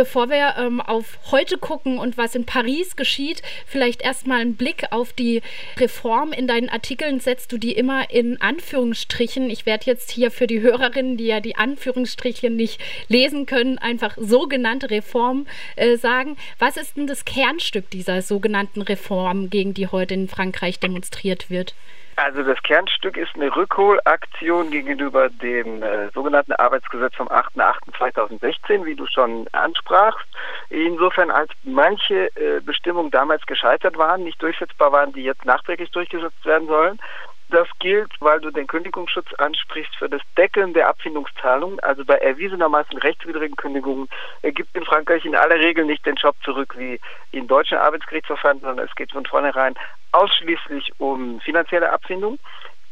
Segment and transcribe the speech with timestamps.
[0.00, 4.84] Bevor wir ähm, auf heute gucken und was in Paris geschieht, vielleicht erstmal einen Blick
[4.92, 5.42] auf die
[5.76, 6.32] Reform.
[6.32, 9.50] In deinen Artikeln setzt du die immer in Anführungsstrichen.
[9.50, 14.16] Ich werde jetzt hier für die Hörerinnen, die ja die Anführungsstriche nicht lesen können, einfach
[14.18, 16.38] sogenannte Reform äh, sagen.
[16.58, 21.74] Was ist denn das Kernstück dieser sogenannten Reform, gegen die heute in Frankreich demonstriert wird?
[22.22, 29.06] Also das Kernstück ist eine Rückholaktion gegenüber dem äh, sogenannten Arbeitsgesetz vom 8.8.2016, wie du
[29.06, 30.26] schon ansprachst.
[30.68, 36.44] Insofern als manche äh, Bestimmungen damals gescheitert waren, nicht durchsetzbar waren, die jetzt nachträglich durchgesetzt
[36.44, 36.98] werden sollen,
[37.50, 41.80] das gilt, weil du den Kündigungsschutz ansprichst, für das Deckeln der Abfindungszahlungen.
[41.80, 44.08] Also bei erwiesenermaßen rechtswidrigen Kündigungen
[44.42, 47.00] gibt in Frankreich in aller Regel nicht den Job zurück wie
[47.32, 49.74] in deutschen Arbeitsgerichtsverfahren, sondern es geht von vornherein
[50.12, 52.38] ausschließlich um finanzielle Abfindung.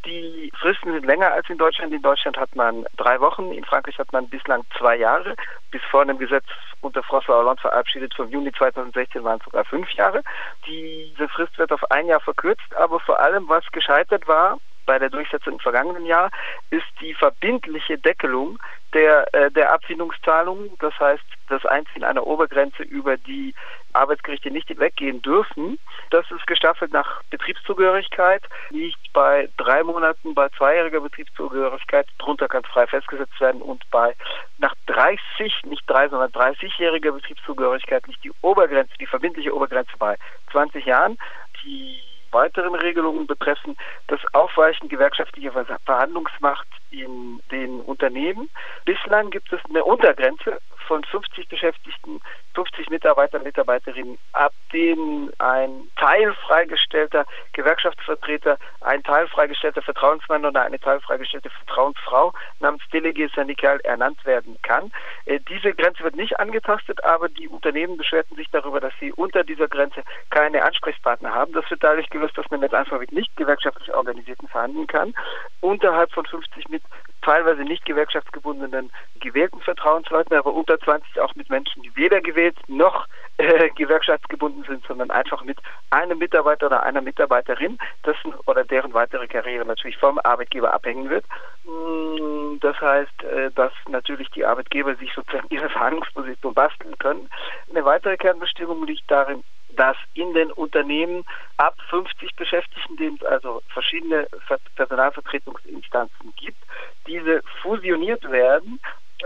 [0.09, 1.93] Die Fristen sind länger als in Deutschland.
[1.93, 5.35] In Deutschland hat man drei Wochen, in Frankreich hat man bislang zwei Jahre.
[5.71, 6.47] Bis vor einem Gesetz
[6.81, 10.23] unter François Hollande verabschiedet vom Juni 2016 waren es sogar fünf Jahre.
[10.67, 14.59] Diese Frist wird auf ein Jahr verkürzt, aber vor allem, was gescheitert war,
[14.89, 16.31] bei der Durchsetzung im vergangenen Jahr,
[16.71, 18.59] ist die verbindliche Deckelung
[18.95, 20.71] der, äh, der Abfindungszahlungen.
[20.79, 23.55] Das heißt, das Einziehen einer Obergrenze, über die
[23.93, 25.79] Arbeitsgerichte nicht hinweggehen dürfen.
[26.09, 32.07] Das ist gestaffelt nach Betriebszugehörigkeit, liegt bei drei Monaten bei zweijähriger Betriebszugehörigkeit.
[32.17, 34.15] Drunter kann es frei festgesetzt werden und bei
[34.57, 40.17] nach 30, nicht drei, sondern 30-jähriger Betriebszugehörigkeit liegt die Obergrenze, die verbindliche Obergrenze bei
[40.51, 41.19] 20 Jahren.
[41.63, 42.01] Die
[42.33, 43.77] weiteren Regelungen betreffen
[44.07, 45.53] das Aufweichen gewerkschaftlicher
[45.85, 48.51] Verhandlungsmacht in den Unternehmen.
[48.85, 52.21] Bislang gibt es eine Untergrenze von 50 Beschäftigten,
[52.55, 62.33] 50 Mitarbeiter, Mitarbeiterinnen, ab denen ein teilfreigestellter Gewerkschaftsvertreter, ein teilfreigestellter Vertrauensmann oder eine teilfreigestellte Vertrauensfrau
[62.61, 64.91] namens Delegé Syndical ernannt werden kann.
[65.27, 69.45] Äh, diese Grenze wird nicht angetastet, aber die Unternehmen beschwerten sich darüber, dass sie unter
[69.45, 71.53] dieser Grenze keine Ansprechpartner haben.
[71.53, 72.73] Das wird dadurch gelöst, dass man mit
[73.13, 75.15] nicht gewerkschaftlich organisierten verhandeln kann.
[75.61, 76.85] Unterhalb von 50 mit
[77.23, 78.91] teilweise nicht gewerkschaftsgebundenen
[79.21, 83.07] gewählten Vertrauensleuten, aber unter 20 auch mit Menschen, die weder gewählt noch
[83.39, 85.59] äh, gewerkschaftsgebunden sind, sondern einfach mit
[85.91, 91.25] einem Mitarbeiter oder einer Mitarbeiterin, dessen oder deren weitere Karriere natürlich vom Arbeitgeber abhängen wird.
[91.65, 97.29] Mm, das heißt, äh, dass natürlich die Arbeitgeber sich sozusagen ihre Verhandlungsposition basteln können.
[97.71, 99.43] Eine weitere Kernbestimmung liegt darin,
[99.79, 101.25] dass in den Unternehmen
[101.57, 104.27] ab 50 Beschäftigten, denen es also verschiedene
[104.75, 106.59] Personalvertretungsinstanzen gibt,
[107.07, 108.81] diese fusioniert werden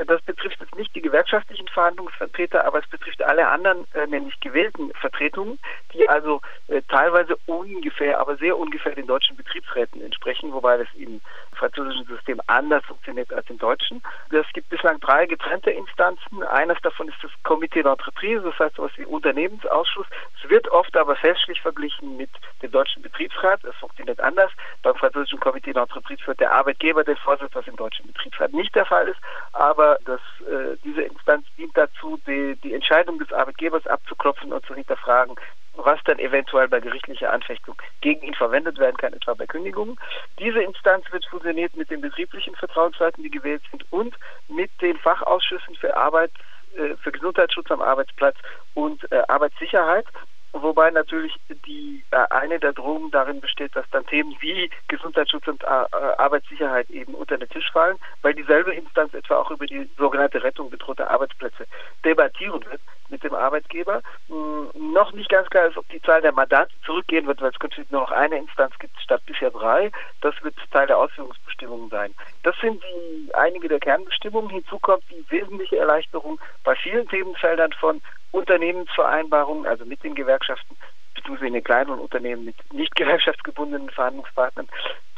[0.06, 4.90] das betrifft jetzt nicht die gewerkschaftlichen Verhandlungsvertreter, aber es betrifft alle anderen, äh, nämlich gewählten
[4.94, 5.58] Vertretungen,
[5.92, 11.20] die also äh, teilweise ungefähr, aber sehr ungefähr den deutschen Betriebsräten entsprechen, wobei das im
[11.54, 14.02] französischen System anders funktioniert als im deutschen.
[14.30, 16.42] Es gibt bislang drei getrennte Instanzen.
[16.44, 20.06] Eines davon ist das Comité d'entreprise, das heißt sowas wie Unternehmensausschuss.
[20.42, 22.30] Es wird oft aber fälschlich verglichen mit
[22.62, 23.62] dem deutschen Betriebsrat.
[23.64, 24.50] Es funktioniert anders.
[24.82, 28.86] Beim französischen Comité d'entreprise führt der Arbeitgeber den Vorsitz, was im deutschen Betriebsrat nicht der
[28.86, 29.20] Fall ist.
[29.52, 34.64] Aber aber das, äh, diese Instanz dient dazu, die, die Entscheidung des Arbeitgebers abzuklopfen und
[34.64, 35.34] zu hinterfragen,
[35.74, 39.98] was dann eventuell bei gerichtlicher Anfechtung gegen ihn verwendet werden kann, etwa bei Kündigungen.
[40.38, 44.14] Diese Instanz wird fusioniert mit den betrieblichen Vertrauensleuten, die gewählt sind, und
[44.48, 46.30] mit den Fachausschüssen für Arbeit,
[46.76, 48.36] äh, für Gesundheitsschutz am Arbeitsplatz
[48.74, 50.06] und äh, Arbeitssicherheit.
[50.52, 51.34] Wobei natürlich
[51.66, 56.90] die äh, eine der Drohungen darin besteht, dass dann Themen wie Gesundheitsschutz und äh, Arbeitssicherheit
[56.90, 61.10] eben unter den Tisch fallen, weil dieselbe Instanz etwa auch über die sogenannte Rettung bedrohter
[61.10, 61.66] Arbeitsplätze
[62.04, 62.80] debattieren wird
[63.12, 64.02] mit dem Arbeitgeber.
[64.28, 67.58] Hm, noch nicht ganz klar ist, ob die Zahl der Mandate zurückgehen wird, weil es
[67.58, 69.92] künftig nur noch eine Instanz gibt statt bisher drei.
[70.20, 72.14] Das wird Teil der Ausführungsbestimmungen sein.
[72.42, 74.50] Das sind die einige der Kernbestimmungen.
[74.50, 78.00] Hinzu kommt die wesentliche Erleichterung bei vielen Themenfeldern von
[78.32, 80.76] Unternehmensvereinbarungen, also mit den Gewerkschaften,
[81.14, 84.68] beziehungsweise in den kleineren Unternehmen mit nicht gewerkschaftsgebundenen Verhandlungspartnern,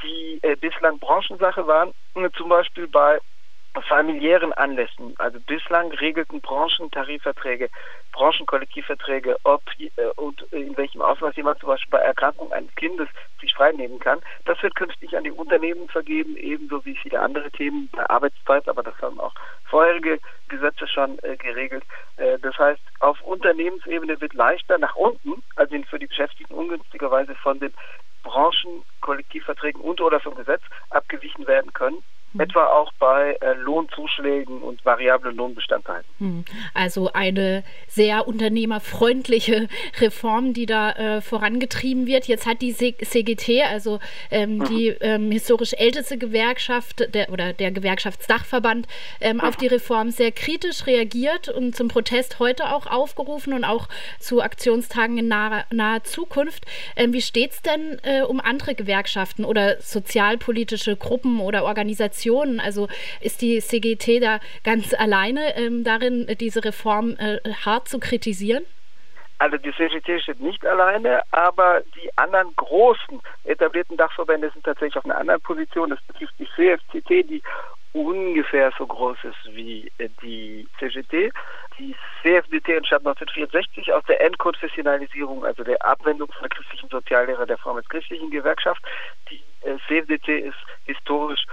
[0.03, 1.93] die äh, bislang Branchensache waren,
[2.37, 3.21] zum Beispiel bei
[3.83, 5.15] familiären Anlässen.
[5.19, 7.71] Also bislang regelten Branchentarifverträge,
[8.13, 13.09] Branchenkollektivverträge, ob äh, und in welchem Ausmaß jemand zum Beispiel bei Erkrankung eines Kindes
[13.41, 14.21] sich freinehmen kann.
[14.45, 18.83] Das wird künftig an die Unternehmen vergeben, ebenso wie viele andere Themen der Arbeitszeit, aber
[18.83, 19.35] das haben auch
[19.65, 21.85] vorherige Gesetze schon äh, geregelt.
[22.17, 27.59] Äh, das heißt, auf Unternehmensebene wird leichter nach unten, also für die Beschäftigten ungünstigerweise von
[27.59, 27.75] den
[28.23, 32.03] Branchenkollektivverträgen und oder vom Gesetz abgewichen werden können
[32.35, 32.41] mhm.
[32.41, 36.05] etwa auch bei äh, Lohnzuschlägen und variablen Lohnbestandteilen.
[36.19, 36.45] Mhm.
[36.75, 39.69] Also eine sehr unternehmerfreundliche
[40.01, 42.27] Reform, die da äh, vorangetrieben wird.
[42.27, 44.01] Jetzt hat die CGT, also
[44.31, 44.65] ähm, mhm.
[44.65, 48.87] die ähm, historisch älteste Gewerkschaft der, oder der Gewerkschaftsdachverband,
[49.21, 53.89] ähm, auf die Reform sehr kritisch reagiert und zum Protest heute auch aufgerufen und auch
[54.19, 56.67] zu Aktionstagen in naher, naher Zukunft.
[56.97, 62.24] Ähm, wie steht es denn äh, um andere Gewerkschaften oder sozialpolitische Gruppen oder Organisationen?
[62.61, 62.89] Also
[63.21, 68.65] ist die CGT da ganz alleine ähm, darin, diese Reform äh, hart zu kritisieren?
[69.39, 75.05] Also die CGT steht nicht alleine, aber die anderen großen etablierten Dachverbände sind tatsächlich auf
[75.05, 75.91] einer anderen Position.
[75.91, 77.43] Das betrifft die CFCT, die
[77.93, 81.33] ungefähr so groß ist wie äh, die CGT.
[81.79, 87.59] Die CFDT entstand 1964 aus der Endkonfessionalisierung, also der Abwendung von der christlichen Soziallehre der
[87.59, 88.83] Form als christlichen Gewerkschaft.
[89.31, 91.45] Die äh, CFDT ist historisch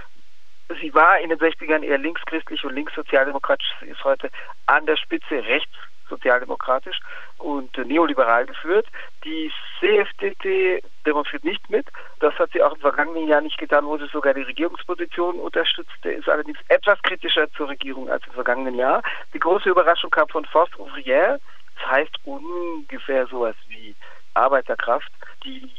[0.80, 4.30] Sie war in den 60ern eher linkschristlich und linkssozialdemokratisch, sie ist heute
[4.66, 5.74] an der Spitze rechts
[6.12, 6.98] sozialdemokratisch
[7.38, 8.86] und neoliberal geführt.
[9.24, 9.50] Die
[9.80, 11.86] CFDT demonstriert nicht mit.
[12.20, 16.12] Das hat sie auch im vergangenen Jahr nicht getan, wo sie sogar die Regierungsposition unterstützte,
[16.12, 19.02] ist allerdings etwas kritischer zur Regierung als im vergangenen Jahr.
[19.32, 21.38] Die große Überraschung kam von Force Ouvrière.
[21.76, 23.96] Das heißt ungefähr sowas wie
[24.34, 25.10] Arbeiterkraft.
[25.44, 25.70] Die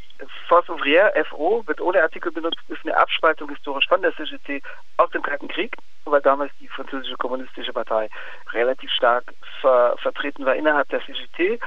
[0.47, 4.61] Force Ouvrière, FO, wird ohne Artikel benutzt, ist eine Abspaltung historisch von der CGT
[4.97, 5.75] aus dem Kalten Krieg,
[6.05, 8.09] weil damals die französische kommunistische Partei
[8.51, 11.59] relativ stark ver vertreten war innerhalb der CGT.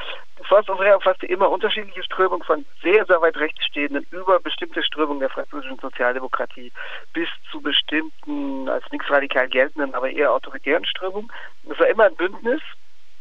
[0.43, 5.21] Force Ouvrière umfasste immer unterschiedliche Strömungen von sehr, sehr weit rechts stehenden über bestimmte Strömungen
[5.21, 6.73] der französischen Sozialdemokratie
[7.13, 11.33] bis zu bestimmten als linksradikal geltenden, aber eher autoritären Strömungen.
[11.71, 12.61] Es war immer ein Bündnis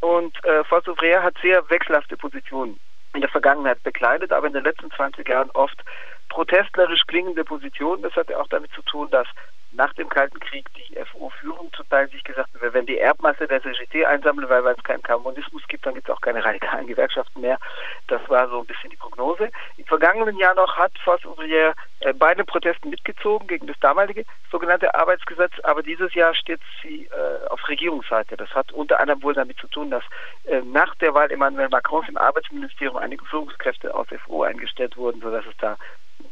[0.01, 2.79] und äh, Force Ouvrière hat sehr wechselhafte Positionen
[3.15, 5.81] in der Vergangenheit bekleidet, aber in den letzten 20 Jahren oft
[6.29, 8.03] protestlerisch klingende Positionen.
[8.03, 9.27] Das hat ja auch damit zu tun, dass
[9.75, 13.61] nach dem Kalten Krieg die FO-Führung zum Teil sich gesagt hat, wenn die Erbmasse der
[13.61, 17.57] CGT einsammeln, weil es keinen Kommunismus gibt, dann gibt es auch keine radikalen Gewerkschaften mehr.
[18.07, 19.49] Das war so ein bisschen die Prognose.
[19.77, 24.25] Im vergangenen Jahr noch hat Force Ouvrière äh, bei den Protesten mitgezogen gegen das damalige
[24.51, 28.37] sogenannte Arbeitsgesetz, aber dieses Jahr steht sie äh, auf Regierungsseite.
[28.37, 30.03] Das hat unter anderem wohl damit zu tun, dass
[30.45, 35.45] äh, nach der Wahl Emmanuel Macrons im Arbeitsministerium einige Führungskräfte aus FO eingestellt wurden, sodass
[35.45, 35.77] es da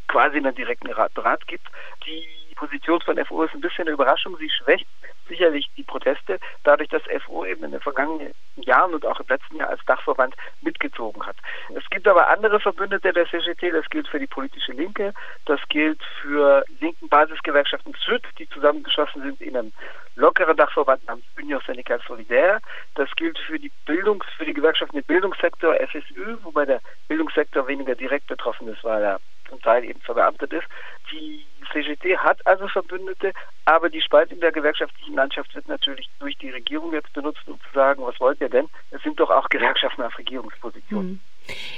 [0.07, 1.67] quasi einen direkten Draht gibt.
[2.05, 4.37] Die Position von FO ist ein bisschen eine Überraschung.
[4.37, 4.87] Sie schwächt
[5.27, 9.55] sicherlich die Proteste, dadurch, dass FO eben in den vergangenen Jahren und auch im letzten
[9.55, 11.37] Jahr als Dachverband mitgezogen hat.
[11.75, 15.13] Es gibt aber andere Verbündete der CGT, das gilt für die politische Linke,
[15.45, 19.73] das gilt für linken Basisgewerkschaften Süd, die zusammengeschlossen sind in einem
[20.15, 22.59] lockeren Dachverband namens Union Syndical Solidaire.
[22.95, 27.95] Das gilt für die Bildungs-, für die Gewerkschaften im Bildungssektor FSÜ, wobei der Bildungssektor weniger
[27.95, 29.19] direkt betroffen ist, weil er
[29.49, 30.67] zum Teil eben verbeamtet ist.
[31.11, 33.33] Die CGT hat also Verbündete,
[33.65, 37.73] aber die Spaltung der gewerkschaftlichen Landschaft wird natürlich durch die Regierung jetzt benutzt, um zu
[37.73, 38.69] sagen, was wollt ihr denn?
[38.91, 41.11] Es sind doch auch Gewerkschaften auf Regierungspositionen.
[41.11, 41.19] Mhm.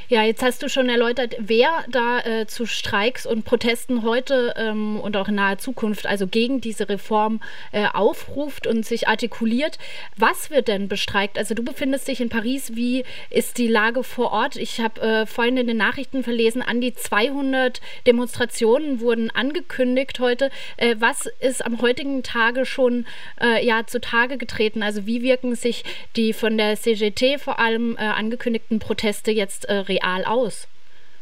[0.08, 5.00] Ja, jetzt hast du schon erläutert, wer da äh, zu Streiks und Protesten heute ähm,
[5.00, 7.42] und auch in naher Zukunft, also gegen diese Reform,
[7.72, 9.80] äh, aufruft und sich artikuliert.
[10.16, 11.40] Was wird denn bestreikt?
[11.40, 12.76] Also du befindest dich in Paris.
[12.76, 14.58] Wie ist die Lage vor Ort?
[14.58, 20.52] Ich habe äh, vorhin in den Nachrichten verlesen, an die 200 Demonstrationen wurden angekündigt heute.
[20.78, 23.08] Äh, was ist am heutigen Tage schon
[23.42, 24.84] äh, ja, zutage getreten?
[24.84, 25.84] Also wie wirken sich
[26.16, 30.68] die von der CGT vor allem äh, angekündigten Proteste jetzt jetzt äh, real aus?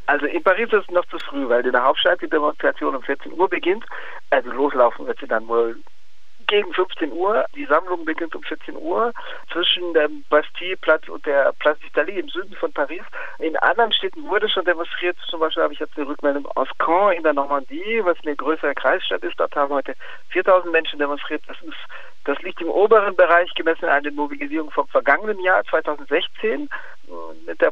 [0.06, 3.04] Also in Paris ist es noch zu früh, weil in der Hauptstadt die Demonstration um
[3.04, 3.86] 14 Uhr beginnt.
[4.32, 5.78] Also loslaufen wird sie dann wohl
[6.48, 7.46] gegen 15 Uhr.
[7.56, 9.14] Die Sammlung beginnt um 14 Uhr
[9.52, 13.02] zwischen dem Bastille-Platz und der Place d'Italie im Süden von Paris.
[13.40, 15.16] In anderen Städten wurde schon demonstriert.
[15.30, 18.76] Zum Beispiel habe ich jetzt eine Rückmeldung aus Caen in der Normandie, was eine größere
[18.76, 19.40] Kreisstadt ist.
[19.40, 19.96] Dort haben heute
[20.32, 21.44] 4000 Menschen demonstriert.
[21.48, 21.78] Das ist
[22.26, 26.70] das liegt im oberen Bereich gemessen an der Mobilisierung vom vergangenen Jahr 2016
[27.46, 27.72] mit der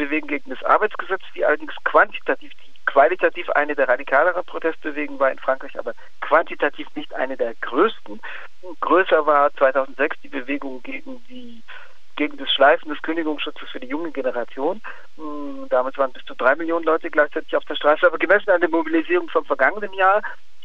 [0.00, 5.38] Protestbewegung gegen das Arbeitsgesetz, die allerdings quantitativ, die qualitativ eine der radikaleren Protestbewegungen war in
[5.38, 8.20] Frankreich, aber quantitativ nicht eine der größten.
[8.80, 11.62] Größer war 2006 die Bewegung gegen die
[12.16, 14.82] gegen das Schleifen des Kündigungsschutzes für die junge Generation.
[15.16, 18.06] Hm, damals waren bis zu drei Millionen Leute gleichzeitig auf der Straße.
[18.06, 20.20] Aber gemessen an der Mobilisierung vom vergangenen Jahr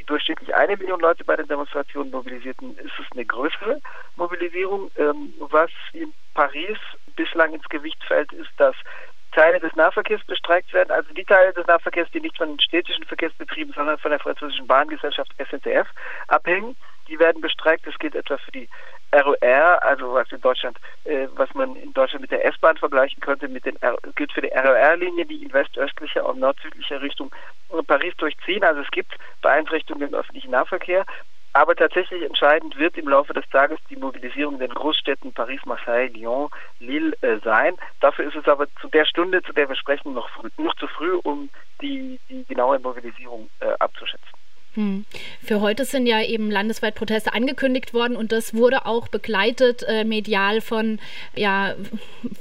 [0.05, 3.81] durchschnittlich eine Million Leute bei den Demonstrationen mobilisierten, ist es eine größere
[4.17, 4.91] Mobilisierung.
[4.97, 6.77] Ähm, was in Paris
[7.15, 8.75] bislang ins Gewicht fällt, ist, dass
[9.31, 13.03] Teile des Nahverkehrs bestreikt werden, also die Teile des Nahverkehrs, die nicht von den städtischen
[13.03, 15.87] Verkehrsbetrieben, sondern von der französischen Bahngesellschaft SNCF
[16.27, 16.77] abhängen.
[17.07, 17.85] Die werden bestreikt.
[17.85, 18.69] Das gilt etwa für die
[19.13, 23.47] ROR, also was in Deutschland, äh, was man in Deutschland mit der S-Bahn vergleichen könnte,
[23.47, 27.31] mit den R gilt für die ROR-Linie, die in westöstlicher und nordsüdlicher Richtung
[27.87, 28.63] Paris durchziehen.
[28.63, 31.05] Also es gibt Beeinträchtigungen im öffentlichen Nahverkehr.
[31.55, 36.07] Aber tatsächlich entscheidend wird im Laufe des Tages die Mobilisierung in den Großstädten Paris, Marseille,
[36.07, 37.77] Lyon, Lille äh, sein.
[38.01, 41.13] Dafür ist es aber zu der Stunde, zu der wir sprechen, noch, noch zu früh,
[41.23, 41.49] um
[41.81, 44.34] die, die genaue Mobilisierung äh, abzuschätzen.
[44.75, 45.05] Hm.
[45.41, 50.03] Für heute sind ja eben landesweit Proteste angekündigt worden und das wurde auch begleitet äh,
[50.03, 50.99] medial von,
[51.35, 51.75] ja,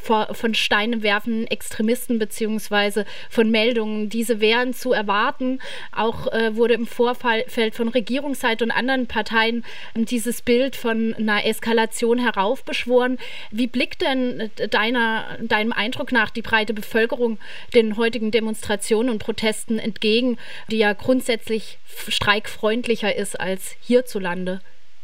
[0.02, 4.08] von Steinewerfen Extremisten beziehungsweise von Meldungen.
[4.08, 5.60] Diese wären zu erwarten.
[5.92, 9.64] Auch äh, wurde im Vorfeld von Regierungsseite und anderen Parteien
[9.94, 13.18] dieses Bild von einer Eskalation heraufbeschworen.
[13.52, 17.38] Wie blickt denn deiner, deinem Eindruck nach die breite Bevölkerung
[17.74, 20.36] den heutigen Demonstrationen und Protesten entgegen,
[20.70, 21.78] die ja grundsätzlich
[22.24, 24.60] streikfreundlicher ist als hierzulande.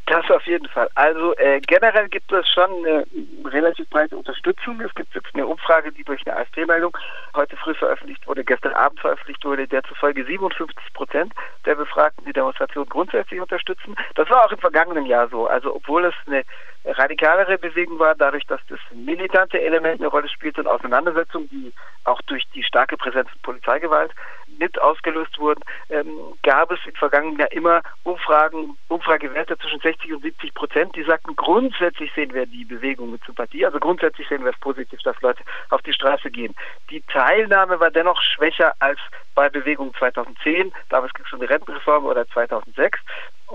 [0.06, 0.88] Das auf jeden Fall.
[0.96, 3.06] Also äh, generell gibt es schon eine
[3.44, 4.80] relativ breite Unterstützung.
[4.80, 6.96] Es gibt jetzt eine Umfrage, die durch eine AfD-Meldung
[7.36, 11.32] heute früh veröffentlicht wurde, gestern Abend veröffentlicht wurde, der zufolge 57 Prozent
[11.64, 13.94] der Befragten die Demonstration grundsätzlich unterstützen.
[14.16, 15.46] Das war auch im vergangenen Jahr so.
[15.46, 16.42] Also obwohl es eine
[16.84, 21.72] radikalere Bewegung war, dadurch, dass das militante Element eine Rolle spielt und Auseinandersetzungen, die
[22.04, 24.12] auch durch die starke Präsenz von Polizeigewalt
[24.60, 30.22] mit ausgelöst wurden, ähm, gab es im vergangenen Jahr immer Umfragen, Umfragewerte zwischen 60 und
[30.22, 34.52] 70 Prozent, die sagten, grundsätzlich sehen wir die Bewegung mit Sympathie, also grundsätzlich sehen wir
[34.52, 36.54] es positiv, dass Leute auf die Straße gehen.
[36.90, 39.00] Die Teilnahme war dennoch schwächer als
[39.34, 42.98] bei Bewegung 2010, damals ging es um die Rentenreform oder 2006.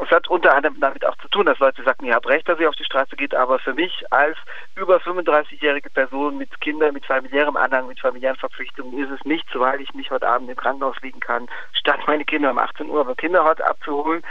[0.03, 2.59] Es hat unter anderem damit auch zu tun, dass Leute sagten, ihr habt recht, dass
[2.59, 4.37] ihr auf die Straße geht, aber für mich als
[4.75, 9.61] über 35-jährige Person mit Kindern, mit familiärem Anhang, mit familiären Verpflichtungen ist es nicht so,
[9.61, 13.05] weil ich mich heute Abend im Krankenhaus liegen kann, statt meine Kinder um 18 Uhr
[13.05, 14.23] beim Kinderhort abzuholen.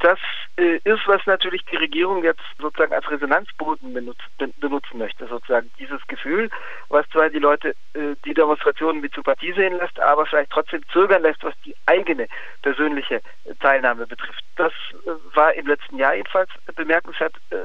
[0.00, 0.18] Das
[0.56, 4.22] äh, ist, was natürlich die Regierung jetzt sozusagen als Resonanzboden benutzt,
[4.58, 6.48] benutzen möchte, sozusagen dieses Gefühl,
[6.88, 11.22] was zwar die Leute äh, die Demonstrationen mit Sympathie sehen lässt, aber vielleicht trotzdem zögern
[11.22, 12.28] lässt, was die eigene
[12.62, 13.20] persönliche
[13.60, 14.42] Teilnahme betrifft.
[14.56, 14.72] Das
[15.04, 17.34] äh, war im letzten Jahr jedenfalls bemerkenswert.
[17.50, 17.56] Äh,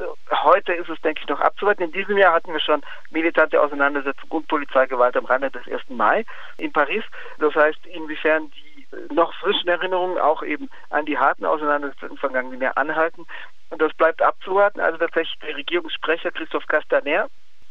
[0.43, 1.83] heute ist es, denke ich, noch abzuwarten.
[1.83, 5.89] In diesem Jahr hatten wir schon militante Auseinandersetzungen und Polizeigewalt am Rande des 1.
[5.89, 6.25] Mai
[6.57, 7.03] in Paris.
[7.39, 8.64] Das heißt, inwiefern die
[9.13, 13.25] noch frischen Erinnerungen auch eben an die harten Auseinandersetzungen im vergangenen Jahr anhalten.
[13.69, 14.79] Und das bleibt abzuwarten.
[14.79, 17.27] Also tatsächlich der Regierungssprecher Christoph Castaner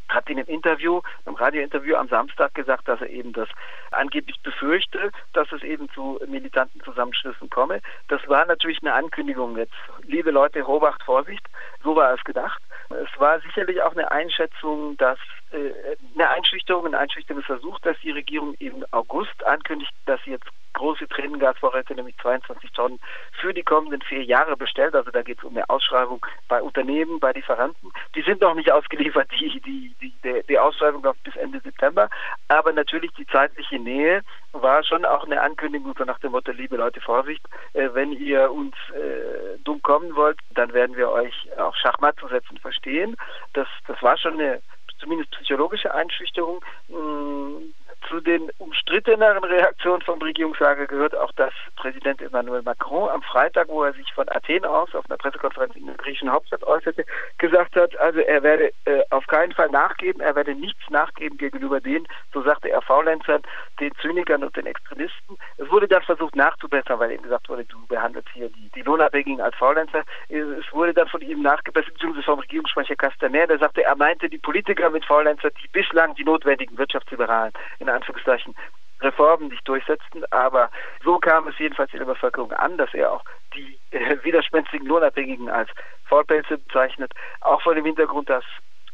[0.08, 3.48] hat in einem Interview, einem Radiointerview am Samstag gesagt, dass er eben das
[3.90, 7.80] angeblich befürchte, dass es eben zu militanten Zusammenschlüssen komme.
[8.08, 9.72] Das war natürlich eine Ankündigung jetzt.
[10.02, 11.46] Liebe Leute, Obacht, Vorsicht.
[11.82, 12.60] So war es gedacht.
[12.90, 15.18] Es war sicherlich auch eine Einschätzung, dass
[15.52, 21.08] äh, eine Einschüchterung, ein Einschüchterungsversuch, dass die Regierung im August ankündigt, dass sie jetzt große
[21.08, 23.00] Tränengasvorräte, nämlich 22 Tonnen,
[23.40, 24.94] für die kommenden vier Jahre bestellt.
[24.94, 27.90] Also da geht es um eine Ausschreibung bei Unternehmen, bei Lieferanten.
[28.14, 32.10] Die sind noch nicht ausgeliefert, die, die, die, die Ausschreibung läuft bis Ende September.
[32.48, 36.76] Aber natürlich die zeitliche Nähe war schon auch eine Ankündigung so nach dem Motto, liebe
[36.76, 41.74] Leute, Vorsicht, äh, wenn ihr uns äh, dumm kommen wollt, dann werden wir euch auch
[41.76, 43.16] Schachmatt zu setzen verstehen.
[43.52, 44.62] Das, das war schon eine
[45.04, 46.64] zumindest psychologische Einschüchterung.
[46.88, 47.60] Mh,
[48.08, 53.82] zu den umstritteneren Reaktionen vom Regierungslager gehört auch, dass Präsident Emmanuel Macron am Freitag, wo
[53.82, 57.04] er sich von Athen aus auf einer Pressekonferenz in der griechischen Hauptstadt äußerte,
[57.38, 61.80] gesagt hat, also er werde äh, auf keinen Fall nachgeben, er werde nichts nachgeben gegenüber
[61.80, 63.42] den, so sagte er, Faulenzern,
[63.80, 65.38] den Zynikern und den Extremisten.
[65.56, 69.40] Es wurde dann versucht nachzubessern, weil ihm gesagt wurde, du behandelst hier die, die Lohnabhängigen
[69.40, 70.02] als Faulenzer.
[70.28, 74.38] Es wurde dann von ihm nachgebessert, beziehungsweise vom Regierungssprecher Castaner, der sagte, er meinte die
[74.38, 78.54] Politiker mit Faulenzer, die bislang die notwendigen Wirtschaftsliberalen in Anführungszeichen
[79.00, 80.70] Reformen nicht durchsetzten, aber
[81.02, 83.24] so kam es jedenfalls in der Bevölkerung an, dass er auch
[83.54, 85.68] die äh, widerspenstigen Lohnabhängigen als
[86.04, 88.44] Faulpelze bezeichnet, auch vor dem Hintergrund, dass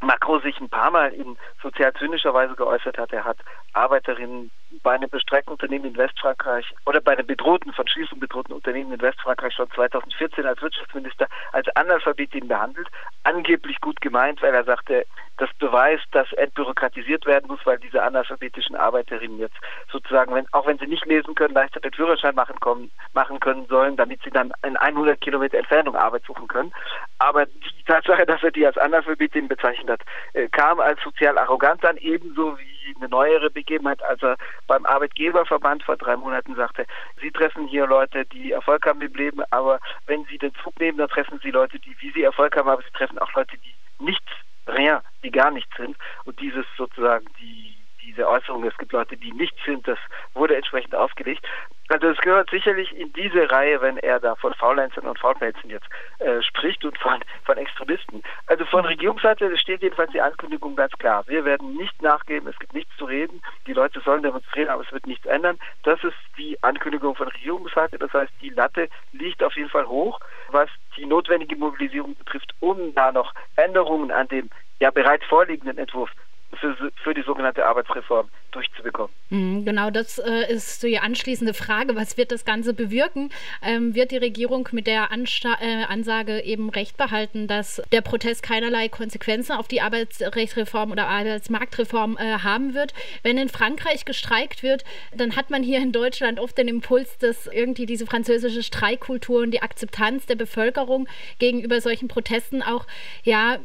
[0.01, 3.13] Macron sich ein paar Mal in sozial zynischer Weise geäußert hat.
[3.13, 3.39] Er hat
[3.75, 4.51] Arbeiterinnen
[4.83, 9.01] bei einem bestreckten Unternehmen in Westfrankreich oder bei einem bedrohten, von Schließung bedrohten Unternehmen in
[9.01, 12.89] Westfrankreich schon 2014 als Wirtschaftsminister als Analphabetin behandelt.
[13.25, 15.07] Angeblich gut gemeint, weil er sagte,
[15.41, 19.57] das beweist, dass entbürokratisiert werden muss, weil diese analphabetischen Arbeiterinnen jetzt
[19.91, 23.67] sozusagen, wenn, auch wenn sie nicht lesen können, leichter den Führerschein machen, kommen, machen können
[23.67, 26.73] sollen, damit sie dann in 100 Kilometer Entfernung Arbeit suchen können.
[27.19, 30.01] Aber die Tatsache, dass er die als Analphabetin bezeichnet hat,
[30.35, 35.83] äh, kam als sozial arrogant an, ebenso wie eine neuere Begebenheit, als er beim Arbeitgeberverband
[35.83, 36.87] vor drei Monaten sagte,
[37.21, 40.99] Sie treffen hier Leute, die Erfolg haben im Leben, aber wenn Sie den Zug nehmen,
[40.99, 43.75] dann treffen Sie Leute, die wie Sie Erfolg haben, aber Sie treffen auch Leute, die
[44.05, 44.31] nichts,
[44.67, 45.97] rien, die gar nichts sind.
[46.25, 47.80] Und dieses sozusagen die
[48.11, 49.99] diese Äußerung, es gibt Leute, die nichts sind, das
[50.35, 51.47] wurde entsprechend aufgelegt.
[51.89, 55.87] Also es gehört sicherlich in diese Reihe, wenn er da von Faulenzern und Faulpelzen jetzt
[56.19, 58.23] äh, spricht und von, von Extremisten.
[58.47, 61.25] Also von Regierungsseite steht jedenfalls die Ankündigung ganz klar.
[61.27, 64.93] Wir werden nicht nachgeben, es gibt nichts zu reden, die Leute sollen demonstrieren, aber es
[64.93, 65.59] wird nichts ändern.
[65.83, 70.21] Das ist die Ankündigung von Regierungsseite, das heißt, die Latte liegt auf jeden Fall hoch,
[70.49, 74.49] was die notwendige Mobilisierung betrifft, um da noch Änderungen an dem
[74.81, 76.11] ja bereits vorliegenden Entwurf
[76.61, 79.13] für, für die sogenannte Arbeitsreform durchzubekommen.
[79.31, 81.95] Mhm, genau, das äh, ist die anschließende Frage.
[81.95, 83.31] Was wird das Ganze bewirken?
[83.63, 88.43] Ähm, wird die Regierung mit der Ansta äh, Ansage eben recht behalten, dass der Protest
[88.43, 92.93] keinerlei Konsequenzen auf die Arbeitsrechtsreform oder Arbeitsmarktreform äh, haben wird?
[93.23, 97.47] Wenn in Frankreich gestreikt wird, dann hat man hier in Deutschland oft den Impuls, dass
[97.47, 102.87] irgendwie diese französische Streikkultur und die Akzeptanz der Bevölkerung gegenüber solchen Protesten auch,
[103.23, 103.59] ja,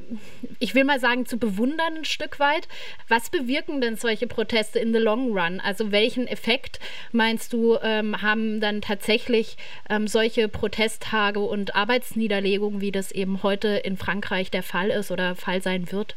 [0.59, 2.67] ich will mal sagen, zu bewundern ein Stück weit.
[3.07, 4.74] Was bewirken denn solche Proteste?
[4.79, 5.59] In the long run?
[5.59, 6.79] Also welchen Effekt
[7.11, 9.57] meinst du, ähm, haben dann tatsächlich
[9.89, 15.35] ähm, solche Protesttage und Arbeitsniederlegungen, wie das eben heute in Frankreich der Fall ist oder
[15.35, 16.15] Fall sein wird?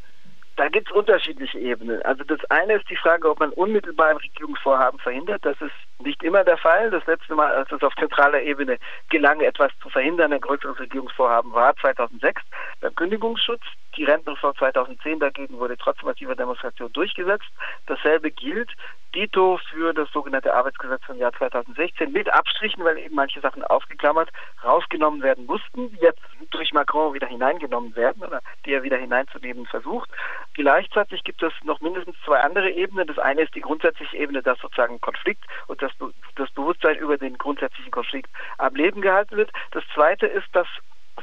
[0.59, 2.03] Da gibt es unterschiedliche Ebenen.
[2.03, 5.45] Also das eine ist die Frage, ob man unmittelbar ein Regierungsvorhaben verhindert.
[5.45, 6.91] Das ist nicht immer der Fall.
[6.91, 8.77] Das letzte Mal, als es auf zentraler Ebene
[9.09, 12.43] gelang, etwas zu verhindern, ein größeres Regierungsvorhaben war 2006
[12.81, 13.63] beim Kündigungsschutz.
[13.97, 17.49] Die Rentenreform 2010 dagegen wurde trotz massiver Demonstration durchgesetzt.
[17.87, 18.71] Dasselbe gilt
[19.15, 24.31] dito für das sogenannte Arbeitsgesetz vom Jahr 2016 mit Abstrichen, weil eben manche Sachen aufgeklammert
[24.63, 30.11] rausgenommen werden mussten, jetzt durch Macron wieder hineingenommen werden oder die er wieder hineinzunehmen versucht.
[30.55, 33.07] Gleichzeitig gibt es noch mindestens zwei andere Ebenen.
[33.07, 35.93] Das eine ist die grundsätzliche Ebene, dass sozusagen Konflikt und das,
[36.37, 39.51] das Bewusstsein über den grundsätzlichen Konflikt am Leben gehalten wird.
[39.71, 40.67] Das zweite ist, dass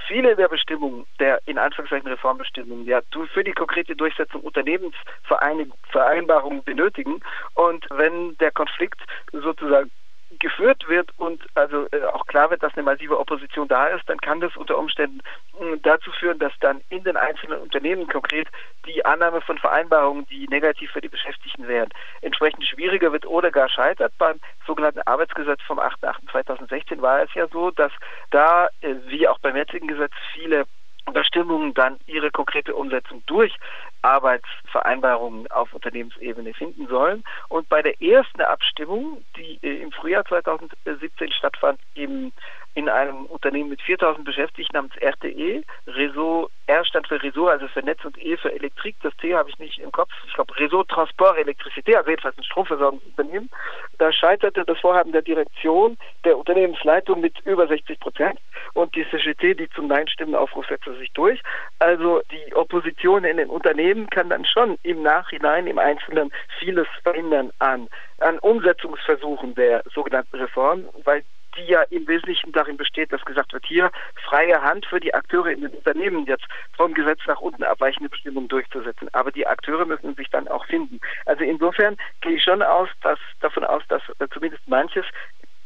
[0.08, 3.02] viele der Bestimmungen, der in Anführungszeichen Reformbestimmungen, ja
[3.34, 7.22] für die konkrete Durchsetzung Unternehmensvereinbarungen benötigen.
[7.54, 9.92] Und wenn der Konflikt sozusagen
[10.40, 14.18] geführt wird und also äh, auch klar wird, dass eine massive Opposition da ist, dann
[14.20, 15.20] kann das unter Umständen
[15.60, 18.48] äh, dazu führen, dass dann in den einzelnen Unternehmen konkret
[18.86, 21.90] die Annahme von Vereinbarungen, die negativ für die Beschäftigten wären,
[22.22, 24.14] entsprechend schwieriger wird oder gar scheitert.
[24.18, 27.92] Beim sogenannten Arbeitsgesetz vom 8.8.2016 war es ja so, dass
[28.32, 30.66] da, äh, wie auch beim jetzigen Gesetz, viele
[31.14, 33.56] Bestimmungen dann ihre konkrete Umsetzung durch
[34.02, 37.24] Arbeitsvereinbarungen auf Unternehmensebene finden sollen.
[37.50, 42.32] Und bei der ersten Abstimmung, die äh, im Frühjahr 2017 stattfand, im
[42.76, 45.64] in einem Unternehmen mit 4000 Beschäftigten namens RTE.
[45.88, 48.98] Réseau, R stand für Réseau, also für Netz und E für Elektrik.
[49.02, 50.12] Das T habe ich nicht im Kopf.
[50.28, 53.50] Ich glaube Réseau Transport Elektrizité, also jedenfalls ein Stromversorgungsunternehmen.
[53.98, 58.40] Da scheiterte das Vorhaben der Direktion der Unternehmensleitung mit über 60 Prozent
[58.74, 61.42] und die CGT, die zum Nein-Stimmen aufruft, setzte sich durch.
[61.80, 67.52] Also die Opposition in den Unternehmen kann dann schon im Nachhinein im Einzelnen vieles verhindern
[67.60, 67.88] an,
[68.20, 71.24] an Umsetzungsversuchen der sogenannten Reform, weil
[71.58, 73.92] die ja im Wesentlichen darin besteht, dass gesagt wird, hier
[74.26, 78.48] freie Hand für die Akteure in den Unternehmen jetzt vom Gesetz nach unten abweichende Bestimmungen
[78.48, 79.10] durchzusetzen.
[79.14, 81.00] Aber die Akteure müssen sich dann auch finden.
[81.26, 84.02] Also insofern gehe ich schon aus, dass, davon aus, dass
[84.34, 85.06] zumindest manches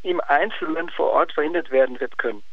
[0.03, 2.43] im Einzelnen vor Ort verhindert werden wird können.